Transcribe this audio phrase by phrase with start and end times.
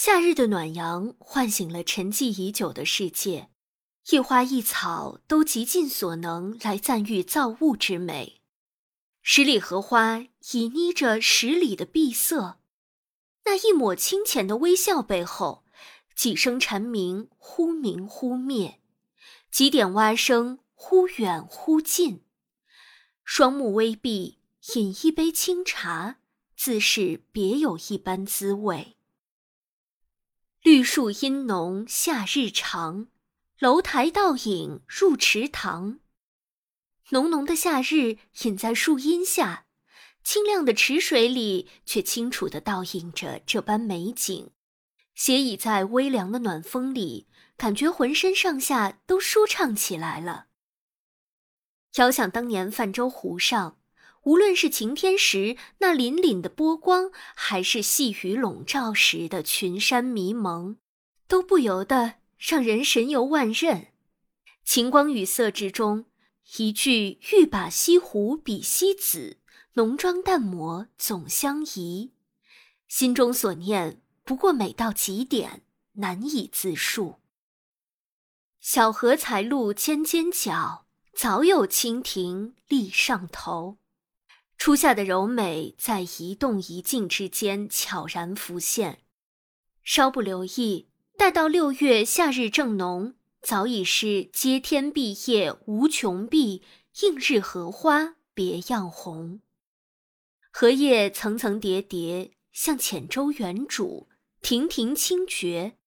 [0.00, 3.48] 夏日的暖阳唤醒了沉寂已久的世界，
[4.10, 8.40] 一花一草都极尽所能来赞誉造物之美。
[9.22, 10.20] 十里荷花
[10.52, 12.60] 倚睨着十里的碧色，
[13.44, 15.64] 那一抹清浅的微笑背后，
[16.14, 18.80] 几声蝉鸣忽明忽灭，
[19.50, 22.22] 几点蛙声忽远忽近。
[23.24, 24.38] 双目微闭，
[24.76, 26.20] 饮一杯清茶，
[26.56, 28.94] 自是别有一般滋味。
[30.68, 33.08] 绿树阴浓夏日长，
[33.58, 36.00] 楼台倒影入池塘。
[37.08, 39.64] 浓浓的夏日隐在树荫下，
[40.22, 44.50] 清亮的池水里却清楚地倒映着这般美景。
[45.14, 50.48] 斜倚在微凉的暖风里，感觉浑身上下都舒畅起来了。
[51.94, 53.78] 遥想当年泛舟湖上。
[54.28, 60.76] 无论是晴天时那粼粼的波光，还是细雨笼罩时的群山迷蒙，
[61.26, 63.86] 都不由得让人神游万仞。
[64.62, 66.04] 晴光雨色之中，
[66.58, 69.38] 一句“欲把西湖比西子，
[69.72, 72.12] 浓妆淡抹总相宜”，
[72.86, 75.62] 心中所念不过美到极点，
[75.94, 77.14] 难以自述。
[78.60, 83.78] 小荷才露尖尖角，早有蜻蜓立上头。
[84.58, 88.98] 初夏的柔美在一动一静之间悄然浮现，
[89.84, 96.64] 稍不留意，待到六月夏日正浓，早已是接天碧叶无穷碧，
[97.02, 99.40] 映日荷花别样红。
[100.50, 104.08] 荷叶层层叠叠，像浅舟远瞩，
[104.42, 105.78] 亭亭清绝，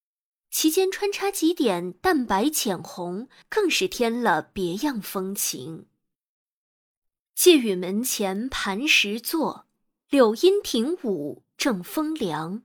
[0.49, 5.87] 其间穿插几点淡白浅红，更是添了别样风情。
[7.43, 9.65] 借雨门前磐石坐，
[10.11, 12.61] 柳阴亭午正风凉。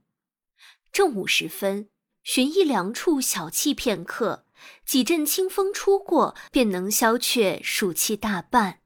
[0.92, 1.88] 正午时分，
[2.22, 4.44] 寻一凉处小憩片刻，
[4.84, 8.82] 几阵清风出过，便能消却暑气大半。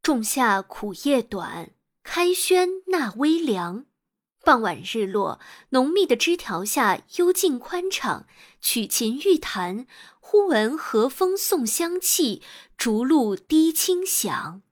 [0.00, 3.84] 仲夏苦夜短，开轩纳微凉。
[4.42, 5.38] 傍晚日落，
[5.70, 8.26] 浓密的枝条下，幽静宽敞，
[8.60, 9.86] 曲琴欲弹。
[10.18, 12.40] 忽闻和风送香气，
[12.76, 14.62] 竹露滴清响。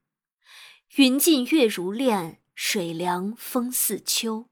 [0.95, 4.45] 云尽月如练，水凉风似秋。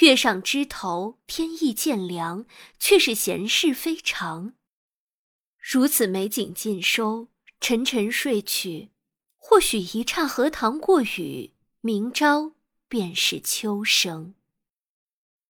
[0.00, 2.46] 月上枝头，天意渐凉，
[2.80, 4.54] 却是闲事非常。
[5.58, 7.28] 如此美景尽收，
[7.60, 8.90] 沉沉睡去，
[9.36, 12.54] 或许一刹荷塘过雨，明朝
[12.88, 14.34] 便是秋声。